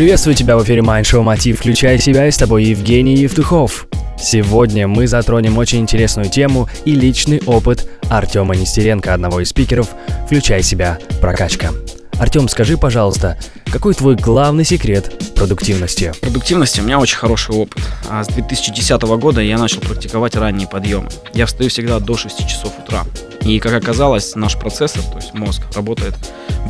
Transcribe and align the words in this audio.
Приветствую 0.00 0.34
тебя 0.34 0.56
в 0.56 0.64
эфире 0.64 0.80
Mind 0.80 1.02
Show 1.02 1.20
Мотив. 1.20 1.58
Включай 1.58 1.98
себя 1.98 2.26
и 2.26 2.30
с 2.30 2.38
тобой 2.38 2.64
Евгений 2.64 3.16
Евтухов. 3.16 3.86
Сегодня 4.18 4.88
мы 4.88 5.06
затронем 5.06 5.58
очень 5.58 5.80
интересную 5.80 6.30
тему 6.30 6.70
и 6.86 6.92
личный 6.92 7.42
опыт 7.44 7.86
Артема 8.08 8.56
Нестеренко, 8.56 9.12
одного 9.12 9.42
из 9.42 9.50
спикеров 9.50 9.88
«Включай 10.24 10.62
себя. 10.62 10.98
Прокачка». 11.20 11.72
Артем, 12.18 12.48
скажи, 12.48 12.78
пожалуйста, 12.78 13.36
какой 13.66 13.92
твой 13.92 14.16
главный 14.16 14.64
секрет 14.64 15.12
продуктивности? 15.34 16.14
Продуктивности 16.22 16.80
у 16.80 16.84
меня 16.84 16.98
очень 16.98 17.18
хороший 17.18 17.54
опыт. 17.54 17.82
А 18.08 18.24
с 18.24 18.28
2010 18.28 19.02
года 19.02 19.42
я 19.42 19.58
начал 19.58 19.82
практиковать 19.82 20.34
ранние 20.34 20.66
подъемы. 20.66 21.10
Я 21.34 21.44
встаю 21.44 21.68
всегда 21.68 21.98
до 21.98 22.16
6 22.16 22.48
часов 22.48 22.72
утра. 22.82 23.04
И, 23.42 23.58
как 23.58 23.74
оказалось, 23.74 24.34
наш 24.34 24.58
процессор, 24.58 25.02
то 25.02 25.16
есть 25.16 25.34
мозг, 25.34 25.60
работает 25.76 26.14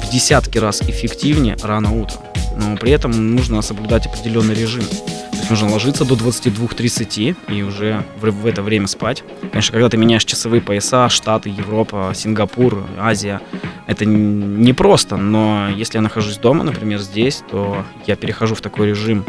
в 0.03 0.11
десятки 0.11 0.59
раз 0.59 0.83
эффективнее 0.83 1.57
рано 1.63 1.93
утром. 1.93 2.23
Но 2.61 2.77
при 2.77 2.93
этом 2.93 3.35
нужно 3.35 3.63
соблюдать 3.63 4.07
определенный 4.07 4.55
режим 4.55 4.85
нужно 5.51 5.69
ложиться 5.73 6.05
до 6.05 6.15
22.30 6.15 7.37
и 7.49 7.63
уже 7.63 8.05
в, 8.21 8.31
в 8.31 8.47
это 8.47 8.63
время 8.63 8.87
спать. 8.87 9.25
Конечно, 9.51 9.73
когда 9.73 9.89
ты 9.89 9.97
меняешь 9.97 10.25
часовые 10.25 10.63
пояса, 10.63 11.09
Штаты, 11.09 11.49
Европа, 11.49 12.13
Сингапур, 12.15 12.85
Азия, 12.99 13.41
это 13.87 14.05
непросто, 14.07 15.17
но 15.17 15.69
если 15.69 15.99
я 15.99 16.03
нахожусь 16.03 16.37
дома, 16.37 16.63
например, 16.63 17.01
здесь, 17.01 17.43
то 17.51 17.85
я 18.07 18.17
перехожу 18.17 18.55
в 18.55 18.61
такой 18.61 18.89
режим 18.89 19.25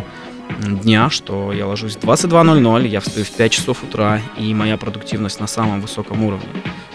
дня, 0.59 1.09
что 1.09 1.51
я 1.51 1.67
ложусь 1.67 1.95
в 1.95 1.99
22.00, 1.99 2.87
я 2.87 2.99
встаю 2.99 3.25
в 3.25 3.31
5 3.31 3.51
часов 3.51 3.83
утра, 3.83 4.21
и 4.37 4.53
моя 4.53 4.77
продуктивность 4.77 5.39
на 5.39 5.47
самом 5.47 5.81
высоком 5.81 6.23
уровне. 6.23 6.47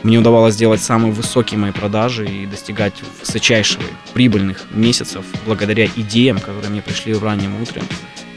Мне 0.02 0.18
удавалось 0.18 0.54
сделать 0.54 0.80
самые 0.80 1.12
высокие 1.12 1.58
мои 1.58 1.72
продажи 1.72 2.26
и 2.26 2.46
достигать 2.46 2.94
высочайших 3.20 3.80
прибыльных 4.14 4.66
месяцев 4.72 5.24
благодаря 5.46 5.86
идеям, 5.86 6.38
которые 6.38 6.70
мне 6.70 6.82
пришли 6.82 7.12
в 7.14 7.24
раннем 7.24 7.60
утре 7.60 7.82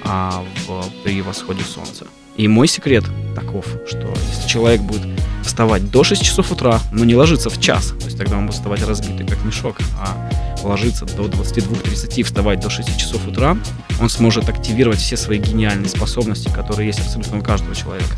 а, 0.03 0.43
в, 0.67 0.85
при 1.03 1.21
восходе 1.21 1.63
солнца. 1.63 2.07
И 2.37 2.47
мой 2.47 2.67
секрет 2.67 3.03
таков, 3.35 3.65
что 3.87 4.13
если 4.31 4.47
человек 4.47 4.81
будет 4.81 5.05
вставать 5.49 5.89
до 5.89 6.03
6 6.03 6.23
часов 6.23 6.51
утра, 6.51 6.79
но 6.91 7.03
не 7.05 7.15
ложиться 7.15 7.49
в 7.49 7.59
час, 7.59 7.93
то 7.99 8.05
есть 8.05 8.17
тогда 8.17 8.37
он 8.37 8.45
будет 8.45 8.55
вставать 8.55 8.87
разбитый, 8.87 9.25
как 9.25 9.43
мешок, 9.43 9.77
а 9.99 10.29
ложиться 10.63 11.05
до 11.05 11.25
22-30 11.25 12.13
и 12.17 12.23
вставать 12.23 12.59
до 12.59 12.69
6 12.69 12.97
часов 12.97 13.27
утра, 13.27 13.57
он 13.99 14.09
сможет 14.09 14.47
активировать 14.47 14.99
все 14.99 15.17
свои 15.17 15.39
гениальные 15.39 15.89
способности, 15.89 16.49
которые 16.49 16.87
есть 16.87 16.99
абсолютно 16.99 17.39
у 17.39 17.41
каждого 17.41 17.75
человека. 17.75 18.15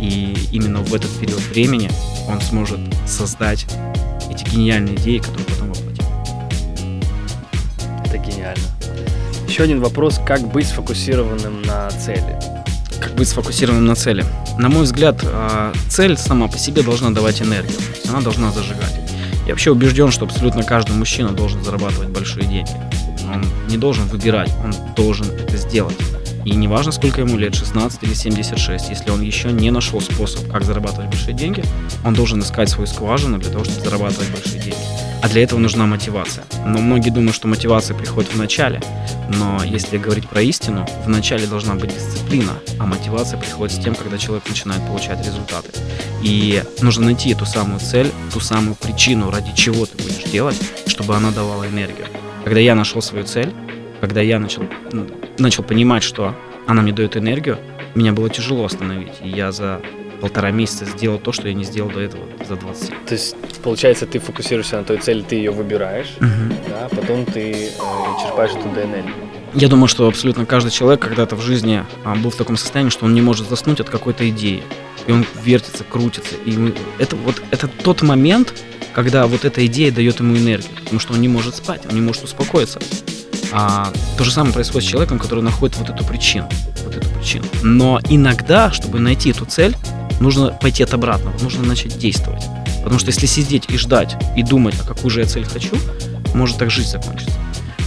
И 0.00 0.34
именно 0.50 0.80
в 0.80 0.92
этот 0.92 1.10
период 1.20 1.40
времени 1.50 1.88
он 2.28 2.40
сможет 2.40 2.80
создать 3.06 3.66
эти 4.28 4.44
гениальные 4.50 4.96
идеи, 4.96 5.18
которые 5.18 5.46
потом 5.46 5.68
воплотит. 5.68 6.04
Это 8.04 8.18
гениально. 8.18 8.64
Еще 9.46 9.62
один 9.62 9.80
вопрос, 9.80 10.20
как 10.26 10.40
быть 10.50 10.66
сфокусированным 10.66 11.62
на 11.62 11.88
цели? 11.90 12.61
Как 13.02 13.14
быть 13.14 13.28
сфокусированным 13.28 13.84
на 13.84 13.96
цели? 13.96 14.24
На 14.58 14.68
мой 14.68 14.84
взгляд, 14.84 15.20
а, 15.24 15.72
цель 15.88 16.16
сама 16.16 16.46
по 16.46 16.56
себе 16.56 16.82
должна 16.82 17.10
давать 17.10 17.42
энергию, 17.42 17.76
она 18.08 18.20
должна 18.20 18.52
зажигать. 18.52 18.94
Я 19.44 19.54
вообще 19.54 19.72
убежден, 19.72 20.12
что 20.12 20.24
абсолютно 20.24 20.62
каждый 20.62 20.92
мужчина 20.92 21.30
должен 21.30 21.64
зарабатывать 21.64 22.10
большие 22.10 22.46
деньги. 22.46 22.70
Он 23.28 23.44
не 23.68 23.76
должен 23.76 24.06
выбирать, 24.06 24.52
он 24.62 24.72
должен 24.94 25.26
это 25.30 25.56
сделать. 25.56 25.96
И 26.44 26.54
неважно, 26.54 26.92
сколько 26.92 27.20
ему 27.20 27.36
лет, 27.36 27.54
16 27.54 28.02
или 28.02 28.14
76, 28.14 28.88
если 28.88 29.10
он 29.10 29.22
еще 29.22 29.52
не 29.52 29.70
нашел 29.70 30.00
способ, 30.00 30.50
как 30.50 30.64
зарабатывать 30.64 31.08
большие 31.08 31.34
деньги, 31.34 31.62
он 32.04 32.14
должен 32.14 32.40
искать 32.40 32.68
свою 32.68 32.86
скважину 32.86 33.38
для 33.38 33.50
того, 33.50 33.64
чтобы 33.64 33.80
зарабатывать 33.80 34.30
большие 34.30 34.60
деньги. 34.60 34.76
А 35.22 35.28
для 35.28 35.44
этого 35.44 35.60
нужна 35.60 35.86
мотивация. 35.86 36.44
Но 36.66 36.80
многие 36.80 37.10
думают, 37.10 37.36
что 37.36 37.46
мотивация 37.46 37.96
приходит 37.96 38.32
в 38.34 38.36
начале. 38.36 38.80
Но 39.28 39.62
если 39.62 39.96
говорить 39.96 40.28
про 40.28 40.42
истину, 40.42 40.84
в 41.04 41.08
начале 41.08 41.46
должна 41.46 41.76
быть 41.76 41.94
дисциплина, 41.94 42.54
а 42.80 42.86
мотивация 42.86 43.38
приходит 43.38 43.76
с 43.76 43.78
тем, 43.82 43.94
когда 43.94 44.18
человек 44.18 44.48
начинает 44.48 44.84
получать 44.84 45.24
результаты. 45.24 45.70
И 46.24 46.64
нужно 46.80 47.04
найти 47.04 47.30
эту 47.30 47.46
самую 47.46 47.78
цель, 47.78 48.10
ту 48.32 48.40
самую 48.40 48.74
причину, 48.74 49.30
ради 49.30 49.54
чего 49.54 49.86
ты 49.86 49.96
будешь 49.96 50.24
делать, 50.24 50.60
чтобы 50.88 51.14
она 51.14 51.30
давала 51.30 51.68
энергию. 51.68 52.06
Когда 52.42 52.58
я 52.58 52.74
нашел 52.74 53.00
свою 53.00 53.24
цель, 53.24 53.54
когда 54.02 54.20
я 54.20 54.40
начал, 54.40 54.64
начал 55.38 55.62
понимать, 55.62 56.02
что 56.02 56.34
она 56.66 56.82
мне 56.82 56.92
дает 56.92 57.16
энергию, 57.16 57.56
меня 57.94 58.12
было 58.12 58.28
тяжело 58.28 58.64
остановить. 58.64 59.12
И 59.22 59.28
я 59.28 59.52
за 59.52 59.80
полтора 60.20 60.50
месяца 60.50 60.86
сделал 60.86 61.20
то, 61.20 61.30
что 61.30 61.46
я 61.46 61.54
не 61.54 61.62
сделал 61.62 61.88
до 61.88 62.00
этого 62.00 62.24
за 62.48 62.56
20 62.56 62.90
лет. 62.90 63.06
То 63.06 63.14
есть, 63.14 63.36
получается, 63.62 64.06
ты 64.06 64.18
фокусируешься 64.18 64.78
на 64.78 64.82
той 64.82 64.98
цели, 64.98 65.22
ты 65.22 65.36
ее 65.36 65.52
выбираешь, 65.52 66.16
угу. 66.16 66.52
да, 66.68 66.86
а 66.86 66.88
потом 66.88 67.24
ты 67.26 67.52
э, 67.52 67.68
черпаешь 68.20 68.50
оттуда 68.50 68.82
энергию. 68.82 69.14
Я 69.54 69.68
думаю, 69.68 69.86
что 69.86 70.08
абсолютно 70.08 70.46
каждый 70.46 70.72
человек 70.72 71.00
когда-то 71.00 71.36
в 71.36 71.40
жизни 71.40 71.84
а, 72.04 72.16
был 72.16 72.30
в 72.30 72.36
таком 72.36 72.56
состоянии, 72.56 72.90
что 72.90 73.04
он 73.04 73.14
не 73.14 73.20
может 73.20 73.48
заснуть 73.48 73.78
от 73.78 73.88
какой-то 73.88 74.28
идеи. 74.30 74.64
И 75.06 75.12
он 75.12 75.24
вертится, 75.44 75.84
крутится. 75.84 76.34
И 76.44 76.74
это 76.98 77.14
вот 77.14 77.40
это 77.52 77.68
тот 77.68 78.02
момент, 78.02 78.52
когда 78.94 79.28
вот 79.28 79.44
эта 79.44 79.64
идея 79.66 79.92
дает 79.92 80.18
ему 80.18 80.36
энергию, 80.36 80.72
потому 80.82 80.98
что 80.98 81.12
он 81.12 81.20
не 81.20 81.28
может 81.28 81.54
спать, 81.54 81.82
он 81.88 81.94
не 81.94 82.00
может 82.00 82.24
успокоиться. 82.24 82.80
А, 83.52 83.92
то 84.16 84.24
же 84.24 84.32
самое 84.32 84.54
происходит 84.54 84.88
с 84.88 84.90
человеком, 84.90 85.18
который 85.18 85.42
находит 85.42 85.76
вот 85.76 85.90
эту 85.90 86.04
причину, 86.04 86.48
вот 86.84 86.96
эту 86.96 87.08
причину. 87.10 87.44
Но 87.62 88.00
иногда, 88.08 88.72
чтобы 88.72 88.98
найти 88.98 89.30
эту 89.30 89.44
цель, 89.44 89.76
нужно 90.20 90.48
пойти 90.48 90.82
от 90.82 90.94
обратного, 90.94 91.38
нужно 91.42 91.62
начать 91.62 91.98
действовать. 91.98 92.44
Потому 92.82 92.98
что 92.98 93.08
если 93.08 93.26
сидеть 93.26 93.64
и 93.68 93.76
ждать, 93.76 94.16
и 94.36 94.42
думать, 94.42 94.74
а 94.82 94.86
какую 94.86 95.10
же 95.10 95.20
я 95.20 95.26
цель 95.26 95.44
хочу, 95.44 95.76
может 96.34 96.56
так 96.56 96.70
жизнь 96.70 96.90
закончится. 96.90 97.38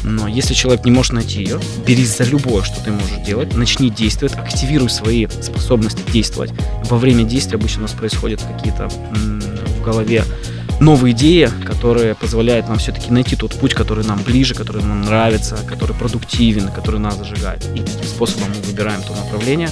Но 0.04 0.28
если 0.28 0.54
человек 0.54 0.86
не 0.86 0.92
может 0.92 1.14
найти 1.14 1.40
ее, 1.40 1.60
берись 1.86 2.16
за 2.16 2.26
любое, 2.26 2.64
что 2.64 2.80
ты 2.84 2.92
можешь 2.92 3.26
делать, 3.26 3.56
начни 3.56 3.90
действовать, 3.90 4.36
активируй 4.36 4.90
свои 4.90 5.26
способности 5.28 6.02
действовать. 6.12 6.52
Во 6.90 6.98
время 6.98 7.24
действия 7.24 7.56
обычно 7.56 7.80
у 7.80 7.82
нас 7.84 7.92
происходят 7.92 8.40
какие-то 8.42 8.88
в 8.88 9.82
голове 9.84 10.24
новые 10.80 11.14
идеи, 11.14 11.50
которые 11.86 12.16
позволяют 12.16 12.68
нам 12.68 12.80
все-таки 12.80 13.12
найти 13.12 13.36
тот 13.36 13.54
путь, 13.60 13.76
который 13.76 14.04
нам 14.04 14.20
ближе, 14.24 14.56
который 14.56 14.82
нам 14.82 15.04
нравится, 15.04 15.56
который 15.68 15.96
продуктивен, 15.96 16.70
который 16.70 17.00
нас 17.00 17.16
зажигает. 17.16 17.64
И 17.76 17.80
таким 17.80 18.06
способом 18.06 18.50
мы 18.50 18.62
выбираем 18.64 19.04
то 19.04 19.14
направление, 19.14 19.70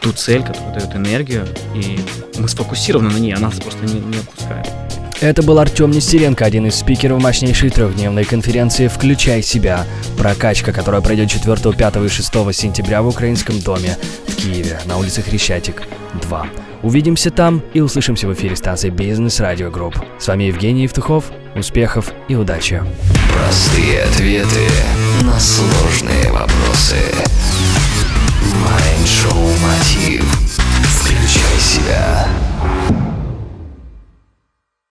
ту 0.00 0.12
цель, 0.12 0.42
которая 0.42 0.72
дает 0.72 0.96
энергию, 0.96 1.46
и 1.74 2.00
мы 2.38 2.48
сфокусированы 2.48 3.10
на 3.10 3.18
ней, 3.18 3.34
она 3.34 3.48
нас 3.48 3.60
просто 3.60 3.84
не, 3.84 4.00
не 4.00 4.16
отпускает. 4.16 4.83
Это 5.24 5.42
был 5.42 5.58
Артем 5.58 5.90
Нестеренко, 5.90 6.44
один 6.44 6.66
из 6.66 6.74
спикеров 6.74 7.22
мощнейшей 7.22 7.70
трехдневной 7.70 8.26
конференции 8.26 8.88
«Включай 8.88 9.40
себя. 9.40 9.86
Прокачка», 10.18 10.70
которая 10.70 11.00
пройдет 11.00 11.30
4, 11.30 11.72
5 11.72 11.96
и 11.96 12.08
6 12.10 12.30
сентября 12.52 13.00
в 13.00 13.08
Украинском 13.08 13.58
доме 13.58 13.96
в 14.26 14.36
Киеве 14.36 14.78
на 14.84 14.98
улице 14.98 15.22
Хрещатик 15.22 15.84
2. 16.20 16.46
Увидимся 16.82 17.30
там 17.30 17.62
и 17.72 17.80
услышимся 17.80 18.28
в 18.28 18.34
эфире 18.34 18.54
станции 18.54 18.90
Business 18.90 19.40
Radio 19.40 19.70
Group. 19.70 19.96
С 20.18 20.28
вами 20.28 20.44
Евгений 20.44 20.82
Евтухов. 20.82 21.32
Успехов 21.56 22.12
и 22.28 22.34
удачи. 22.34 22.82
Простые 23.32 24.02
ответы 24.02 24.68
на 25.22 25.40
сложные 25.40 26.30
вопросы. 26.32 26.96